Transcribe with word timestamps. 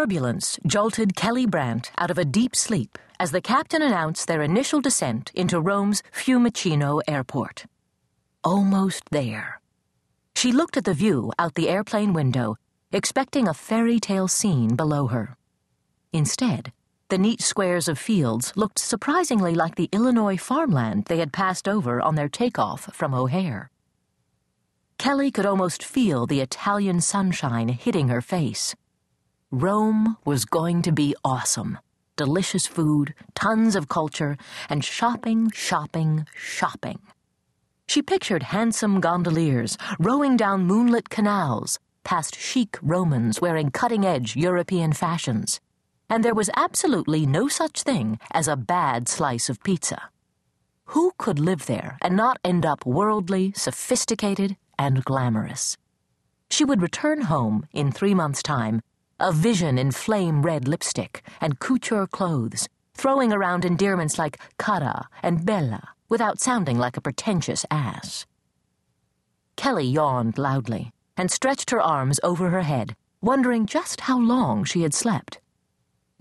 turbulence 0.00 0.58
jolted 0.66 1.14
Kelly 1.14 1.44
Brandt 1.44 1.92
out 1.98 2.10
of 2.10 2.16
a 2.16 2.24
deep 2.24 2.56
sleep 2.56 2.96
as 3.18 3.32
the 3.32 3.42
captain 3.42 3.82
announced 3.82 4.26
their 4.26 4.40
initial 4.40 4.80
descent 4.80 5.30
into 5.34 5.60
Rome's 5.60 6.02
Fiumicino 6.10 7.02
airport. 7.06 7.66
Almost 8.42 9.02
there. 9.10 9.60
She 10.34 10.52
looked 10.52 10.78
at 10.78 10.86
the 10.86 10.94
view 10.94 11.34
out 11.38 11.54
the 11.54 11.68
airplane 11.68 12.14
window, 12.14 12.56
expecting 12.90 13.46
a 13.46 13.52
fairy 13.52 14.00
tale 14.00 14.26
scene 14.26 14.74
below 14.74 15.08
her. 15.08 15.36
Instead, 16.14 16.72
the 17.10 17.18
neat 17.18 17.42
squares 17.42 17.86
of 17.86 17.98
fields 17.98 18.54
looked 18.56 18.78
surprisingly 18.78 19.54
like 19.54 19.74
the 19.74 19.90
Illinois 19.92 20.38
farmland 20.38 21.04
they 21.08 21.18
had 21.18 21.30
passed 21.30 21.68
over 21.68 22.00
on 22.00 22.14
their 22.14 22.30
takeoff 22.30 22.88
from 22.94 23.12
O'Hare. 23.12 23.70
Kelly 24.96 25.30
could 25.30 25.44
almost 25.44 25.84
feel 25.84 26.26
the 26.26 26.40
Italian 26.40 27.02
sunshine 27.02 27.68
hitting 27.68 28.08
her 28.08 28.22
face. 28.22 28.74
Rome 29.50 30.16
was 30.24 30.44
going 30.44 30.82
to 30.82 30.92
be 30.92 31.14
awesome. 31.24 31.78
Delicious 32.16 32.66
food, 32.66 33.14
tons 33.34 33.76
of 33.76 33.88
culture, 33.88 34.36
and 34.68 34.84
shopping, 34.84 35.50
shopping, 35.52 36.26
shopping. 36.34 37.00
She 37.88 38.02
pictured 38.02 38.44
handsome 38.44 39.00
gondoliers 39.00 39.76
rowing 39.98 40.36
down 40.36 40.66
moonlit 40.66 41.08
canals 41.08 41.78
past 42.04 42.36
chic 42.36 42.78
Romans 42.80 43.40
wearing 43.40 43.70
cutting 43.70 44.04
edge 44.04 44.36
European 44.36 44.92
fashions 44.92 45.60
and 46.10 46.24
there 46.24 46.34
was 46.34 46.50
absolutely 46.56 47.24
no 47.24 47.46
such 47.46 47.84
thing 47.84 48.18
as 48.32 48.48
a 48.48 48.56
bad 48.56 49.08
slice 49.08 49.48
of 49.48 49.62
pizza. 49.62 50.10
Who 50.86 51.12
could 51.16 51.38
live 51.38 51.66
there 51.66 51.98
and 52.02 52.16
not 52.16 52.40
end 52.44 52.66
up 52.66 52.84
worldly, 52.84 53.52
sophisticated, 53.54 54.56
and 54.76 55.04
glamorous? 55.04 55.76
She 56.50 56.64
would 56.64 56.82
return 56.82 57.22
home 57.22 57.68
in 57.72 57.92
three 57.92 58.12
months' 58.12 58.42
time, 58.42 58.82
a 59.20 59.32
vision 59.32 59.78
in 59.78 59.92
flame 59.92 60.42
red 60.42 60.66
lipstick 60.66 61.22
and 61.40 61.60
couture 61.60 62.06
clothes, 62.06 62.68
throwing 62.94 63.32
around 63.32 63.64
endearments 63.64 64.18
like 64.18 64.40
cara 64.58 65.08
and 65.22 65.44
bella 65.46 65.90
without 66.08 66.40
sounding 66.40 66.78
like 66.78 66.96
a 66.96 67.00
pretentious 67.00 67.64
ass. 67.70 68.26
Kelly 69.56 69.84
yawned 69.86 70.38
loudly 70.38 70.90
and 71.16 71.30
stretched 71.30 71.70
her 71.70 71.80
arms 71.80 72.18
over 72.22 72.50
her 72.50 72.62
head, 72.62 72.96
wondering 73.20 73.66
just 73.66 74.02
how 74.02 74.18
long 74.18 74.64
she 74.64 74.82
had 74.82 74.94
slept. 74.94 75.38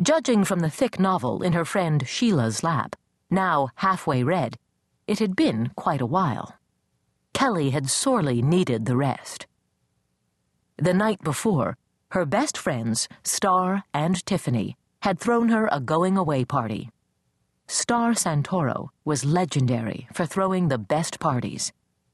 Judging 0.01 0.43
from 0.43 0.59
the 0.59 0.69
thick 0.69 0.99
novel 0.99 1.41
in 1.41 1.53
her 1.53 1.65
friend 1.65 2.07
Sheila's 2.07 2.63
lap, 2.63 2.95
now 3.29 3.69
halfway 3.75 4.23
read, 4.23 4.57
it 5.07 5.19
had 5.19 5.35
been 5.35 5.71
quite 5.75 6.01
a 6.01 6.05
while. 6.05 6.55
Kelly 7.33 7.69
had 7.69 7.89
sorely 7.89 8.41
needed 8.41 8.85
the 8.85 8.97
rest. 8.97 9.47
The 10.77 10.93
night 10.93 11.21
before, 11.23 11.77
her 12.09 12.25
best 12.25 12.57
friends, 12.57 13.07
Star 13.23 13.83
and 13.93 14.25
Tiffany, 14.25 14.75
had 15.01 15.19
thrown 15.19 15.49
her 15.49 15.69
a 15.71 15.79
going 15.79 16.17
away 16.17 16.43
party. 16.43 16.89
Star 17.67 18.13
Santoro 18.13 18.89
was 19.05 19.23
legendary 19.23 20.07
for 20.13 20.25
throwing 20.25 20.67
the 20.67 20.77
best 20.79 21.19
parties. 21.19 21.71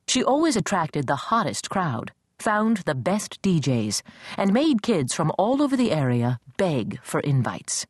She 0.07 0.23
always 0.23 0.57
attracted 0.57 1.07
the 1.07 1.15
hottest 1.15 1.69
crowd, 1.69 2.11
found 2.39 2.77
the 2.79 2.93
best 2.93 3.41
DJs, 3.41 4.01
and 4.37 4.51
made 4.51 4.81
kids 4.81 5.13
from 5.13 5.31
all 5.37 5.61
over 5.61 5.77
the 5.77 5.91
area 5.91 6.39
beg 6.57 6.99
for 7.01 7.21
invites. 7.21 7.85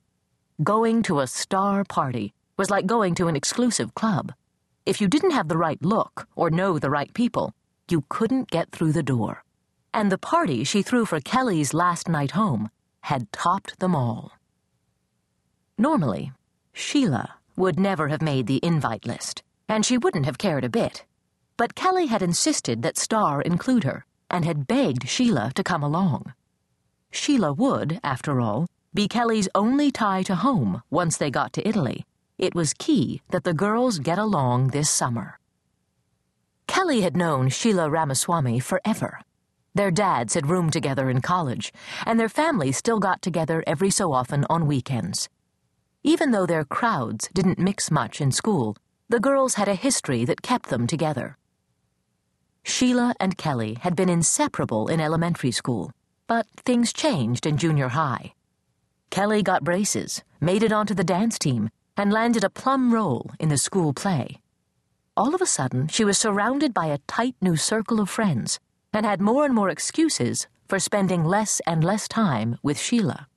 Going 0.64 1.02
to 1.04 1.20
a 1.20 1.28
star 1.28 1.84
party 1.84 2.34
was 2.56 2.70
like 2.70 2.86
going 2.86 3.16
to 3.16 3.28
an 3.28 3.36
exclusive 3.36 3.96
club. 3.96 4.32
If 4.86 5.02
you 5.02 5.08
didn't 5.08 5.32
have 5.32 5.48
the 5.48 5.58
right 5.58 5.82
look 5.82 6.28
or 6.36 6.52
know 6.52 6.78
the 6.78 6.92
right 6.92 7.12
people, 7.14 7.52
you 7.90 8.06
couldn't 8.10 8.52
get 8.52 8.72
through 8.72 8.92
the 8.92 9.04
door. 9.04 9.45
And 9.96 10.12
the 10.12 10.18
party 10.18 10.66
she 10.66 10.82
threw 10.82 11.06
for 11.06 11.22
Kelly's 11.22 11.74
last 11.74 12.10
night 12.10 12.32
home 12.32 12.70
had 13.04 13.32
topped 13.32 13.80
them 13.80 13.96
all. 13.96 14.34
Normally, 15.78 16.34
Sheila 16.74 17.36
would 17.56 17.80
never 17.80 18.10
have 18.10 18.22
made 18.22 18.46
the 18.46 18.60
invite 18.62 19.06
list, 19.06 19.42
and 19.70 19.86
she 19.86 19.98
wouldn't 19.98 20.26
have 20.26 20.38
cared 20.38 20.66
a 20.66 20.70
bit. 20.70 21.06
But 21.56 21.76
Kelly 21.76 22.08
had 22.08 22.22
insisted 22.22 22.82
that 22.82 22.98
Star 22.98 23.42
include 23.42 23.86
her 23.86 24.06
and 24.30 24.44
had 24.44 24.68
begged 24.68 25.08
Sheila 25.08 25.54
to 25.56 25.64
come 25.64 25.82
along. 25.82 26.34
Sheila 27.12 27.54
would, 27.54 28.02
after 28.04 28.42
all, 28.42 28.68
be 28.94 29.08
Kelly's 29.08 29.48
only 29.56 29.92
tie 29.92 30.24
to 30.24 30.36
home 30.36 30.84
once 30.90 31.16
they 31.16 31.32
got 31.32 31.54
to 31.54 31.66
Italy. 31.66 32.04
It 32.38 32.54
was 32.54 32.74
key 32.74 33.22
that 33.30 33.46
the 33.46 33.54
girls 33.54 34.00
get 34.00 34.18
along 34.18 34.72
this 34.72 34.90
summer. 34.90 35.40
Kelly 36.68 37.00
had 37.00 37.16
known 37.16 37.48
Sheila 37.48 37.90
Ramaswamy 37.90 38.60
forever. 38.60 39.22
Their 39.76 39.92
dads 39.92 40.36
had 40.36 40.48
roomed 40.48 40.72
together 40.72 41.10
in 41.10 41.20
college, 41.22 41.74
and 42.06 42.18
their 42.18 42.30
families 42.30 42.78
still 42.78 43.00
got 43.00 43.22
together 43.22 43.62
every 43.68 43.90
so 43.90 44.14
often 44.14 44.46
on 44.50 44.68
weekends. 44.68 45.28
Even 46.02 46.32
though 46.32 46.46
their 46.46 46.64
crowds 46.64 47.30
didn't 47.34 47.60
mix 47.60 47.92
much 47.92 48.22
in 48.22 48.32
school, 48.32 48.78
the 49.10 49.20
girls 49.20 49.56
had 49.56 49.68
a 49.68 49.76
history 49.76 50.24
that 50.24 50.42
kept 50.42 50.70
them 50.70 50.88
together. 50.88 51.38
Sheila 52.64 53.16
and 53.20 53.38
Kelly 53.38 53.78
had 53.82 53.98
been 53.98 54.08
inseparable 54.08 54.88
in 54.88 55.02
elementary 55.02 55.52
school, 55.52 55.92
but 56.26 56.48
things 56.66 56.94
changed 56.94 57.46
in 57.46 57.58
junior 57.58 57.90
high. 57.90 58.34
Kelly 59.10 59.44
got 59.44 59.66
braces, 59.66 60.24
made 60.40 60.64
it 60.64 60.72
onto 60.72 60.94
the 60.94 61.04
dance 61.04 61.38
team, 61.38 61.70
and 61.98 62.14
landed 62.14 62.46
a 62.46 62.50
plum 62.50 62.94
role 62.94 63.30
in 63.42 63.50
the 63.50 63.58
school 63.58 63.94
play. 63.94 64.40
All 65.18 65.36
of 65.36 65.42
a 65.42 65.46
sudden, 65.46 65.90
she 65.90 66.06
was 66.06 66.18
surrounded 66.18 66.74
by 66.74 66.88
a 66.88 67.00
tight 67.08 67.36
new 67.42 67.58
circle 67.58 68.00
of 68.00 68.10
friends 68.10 68.60
and 68.96 69.06
had 69.06 69.22
more 69.22 69.46
and 69.46 69.54
more 69.54 69.70
excuses 69.70 70.48
for 70.68 70.80
spending 70.80 71.24
less 71.24 71.62
and 71.68 71.84
less 71.84 72.08
time 72.08 72.58
with 72.64 72.80
Sheila. 72.80 73.28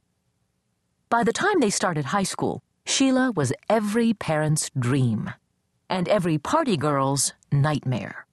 By 1.11 1.25
the 1.25 1.33
time 1.33 1.61
they 1.61 1.71
started 1.71 2.07
high 2.07 2.23
school, 2.23 2.63
Sheila 2.87 3.33
was 3.33 3.53
every 3.69 4.15
parent's 4.15 4.71
dream 4.79 5.33
and 5.91 6.09
every 6.09 6.39
party 6.39 6.77
girl's 6.77 7.33
nightmare. 7.51 8.27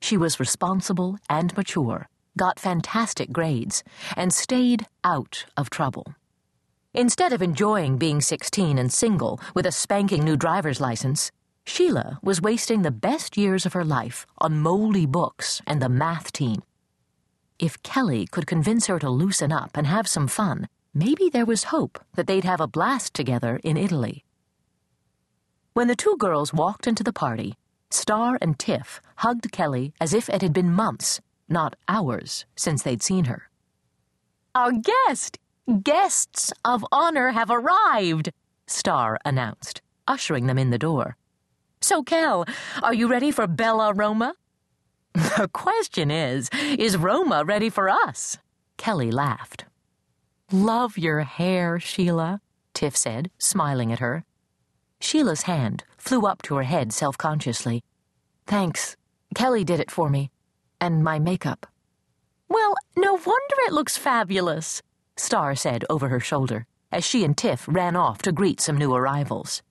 She 0.00 0.16
was 0.16 0.40
responsible 0.40 1.18
and 1.30 1.56
mature, 1.56 2.08
got 2.36 2.58
fantastic 2.58 3.30
grades, 3.30 3.84
and 4.16 4.32
stayed 4.32 4.86
out 5.04 5.46
of 5.56 5.70
trouble. 5.70 6.14
Instead 6.94 7.32
of 7.32 7.42
enjoying 7.42 7.98
being 7.98 8.20
16 8.20 8.78
and 8.78 8.92
single 8.92 9.40
with 9.54 9.66
a 9.66 9.72
spanking 9.72 10.24
new 10.24 10.36
driver's 10.36 10.80
license, 10.80 11.30
Sheila 11.68 12.18
was 12.22 12.40
wasting 12.40 12.80
the 12.80 12.90
best 12.90 13.36
years 13.36 13.66
of 13.66 13.74
her 13.74 13.84
life 13.84 14.26
on 14.38 14.58
moldy 14.58 15.04
books 15.04 15.60
and 15.66 15.82
the 15.82 15.88
math 15.90 16.32
team. 16.32 16.62
If 17.58 17.82
Kelly 17.82 18.26
could 18.26 18.46
convince 18.46 18.86
her 18.86 18.98
to 18.98 19.10
loosen 19.10 19.52
up 19.52 19.72
and 19.76 19.86
have 19.86 20.08
some 20.08 20.28
fun, 20.28 20.68
maybe 20.94 21.28
there 21.28 21.44
was 21.44 21.64
hope 21.64 22.02
that 22.14 22.26
they'd 22.26 22.44
have 22.44 22.62
a 22.62 22.66
blast 22.66 23.12
together 23.12 23.60
in 23.62 23.76
Italy. 23.76 24.24
When 25.74 25.88
the 25.88 25.94
two 25.94 26.16
girls 26.18 26.54
walked 26.54 26.86
into 26.86 27.04
the 27.04 27.12
party, 27.12 27.54
Star 27.90 28.38
and 28.40 28.58
Tiff 28.58 29.02
hugged 29.16 29.52
Kelly 29.52 29.92
as 30.00 30.14
if 30.14 30.30
it 30.30 30.40
had 30.40 30.54
been 30.54 30.72
months, 30.72 31.20
not 31.50 31.76
hours, 31.86 32.46
since 32.56 32.82
they'd 32.82 33.02
seen 33.02 33.26
her. 33.26 33.50
Our 34.54 34.72
guest, 34.72 35.38
guests 35.82 36.50
of 36.64 36.82
honor 36.90 37.32
have 37.32 37.50
arrived, 37.50 38.32
Star 38.66 39.18
announced, 39.22 39.82
ushering 40.08 40.46
them 40.46 40.58
in 40.58 40.70
the 40.70 40.78
door. 40.78 41.18
So, 41.80 42.02
Kel, 42.02 42.44
are 42.82 42.94
you 42.94 43.08
ready 43.08 43.30
for 43.30 43.46
Bella 43.46 43.92
Roma? 43.92 44.34
The 45.14 45.48
question 45.52 46.10
is, 46.10 46.48
is 46.78 46.96
Roma 46.96 47.44
ready 47.44 47.70
for 47.70 47.88
us? 47.88 48.38
Kelly 48.76 49.10
laughed. 49.10 49.64
Love 50.52 50.96
your 50.96 51.20
hair, 51.20 51.80
Sheila, 51.80 52.40
Tiff 52.74 52.96
said, 52.96 53.30
smiling 53.38 53.92
at 53.92 53.98
her. 53.98 54.24
Sheila's 55.00 55.42
hand 55.42 55.84
flew 55.96 56.26
up 56.26 56.42
to 56.42 56.56
her 56.56 56.62
head 56.62 56.92
self 56.92 57.18
consciously. 57.18 57.82
Thanks. 58.46 58.96
Kelly 59.34 59.64
did 59.64 59.80
it 59.80 59.90
for 59.90 60.08
me. 60.08 60.30
And 60.80 61.02
my 61.02 61.18
makeup. 61.18 61.66
Well, 62.48 62.74
no 62.96 63.12
wonder 63.12 63.56
it 63.66 63.72
looks 63.72 63.96
fabulous, 63.96 64.82
Star 65.16 65.54
said 65.54 65.84
over 65.90 66.08
her 66.08 66.20
shoulder 66.20 66.66
as 66.90 67.04
she 67.04 67.24
and 67.24 67.36
Tiff 67.36 67.66
ran 67.68 67.96
off 67.96 68.22
to 68.22 68.32
greet 68.32 68.60
some 68.60 68.78
new 68.78 68.94
arrivals. 68.94 69.62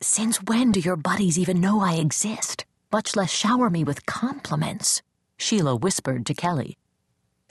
Since 0.00 0.40
when 0.44 0.70
do 0.70 0.78
your 0.78 0.94
buddies 0.94 1.40
even 1.40 1.60
know 1.60 1.80
I 1.80 1.94
exist, 1.94 2.64
much 2.92 3.16
less 3.16 3.30
shower 3.30 3.68
me 3.68 3.82
with 3.82 4.06
compliments? 4.06 5.02
Sheila 5.38 5.74
whispered 5.74 6.24
to 6.26 6.34
Kelly. 6.34 6.78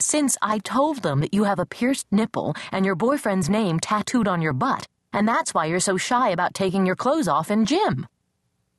Since 0.00 0.38
I 0.40 0.58
told 0.58 1.02
them 1.02 1.20
that 1.20 1.34
you 1.34 1.44
have 1.44 1.58
a 1.58 1.66
pierced 1.66 2.06
nipple 2.10 2.54
and 2.72 2.86
your 2.86 2.94
boyfriend's 2.94 3.50
name 3.50 3.78
tattooed 3.78 4.26
on 4.26 4.40
your 4.40 4.54
butt, 4.54 4.86
and 5.12 5.28
that's 5.28 5.52
why 5.52 5.66
you're 5.66 5.78
so 5.78 5.98
shy 5.98 6.30
about 6.30 6.54
taking 6.54 6.86
your 6.86 6.96
clothes 6.96 7.28
off 7.28 7.50
in 7.50 7.66
gym. 7.66 8.06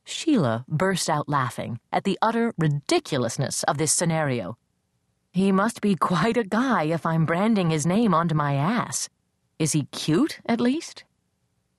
Sheila 0.04 0.66
burst 0.68 1.08
out 1.08 1.30
laughing 1.30 1.80
at 1.92 2.06
the 2.06 2.18
utter 2.24 2.54
ridiculousness 2.58 3.62
of 3.66 3.78
this 3.78 3.94
scenario. 3.94 4.58
He 5.32 5.52
must 5.52 5.82
be 5.82 5.96
quite 5.96 6.38
a 6.38 6.44
guy 6.44 6.86
if 6.86 7.06
I'm 7.06 7.28
branding 7.28 7.70
his 7.70 7.86
name 7.86 8.16
onto 8.16 8.34
my 8.34 8.56
ass. 8.56 9.10
Is 9.60 9.74
he 9.74 9.84
cute, 9.92 10.40
at 10.48 10.60
least? 10.60 11.04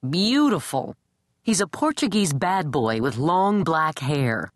Beautiful. 0.08 0.94
He's 1.42 1.62
a 1.62 1.66
Portuguese 1.66 2.34
bad 2.34 2.70
boy 2.70 3.00
with 3.00 3.16
long 3.16 3.64
black 3.64 4.00
hair. 4.00 4.52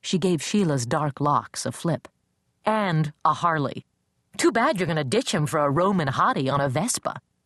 She 0.00 0.18
gave 0.18 0.42
Sheila's 0.42 0.84
dark 0.84 1.20
locks 1.20 1.64
a 1.64 1.70
flip. 1.70 2.08
And 2.66 3.12
a 3.24 3.34
Harley. 3.34 3.84
Too 4.36 4.50
bad 4.50 4.78
you're 4.78 4.86
going 4.86 4.96
to 4.96 5.04
ditch 5.04 5.32
him 5.32 5.46
for 5.46 5.60
a 5.60 5.70
Roman 5.70 6.08
hottie 6.08 6.52
on 6.52 6.60
a 6.60 6.68
Vespa. 6.68 7.20